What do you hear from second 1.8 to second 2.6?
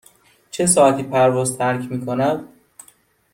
می کند؟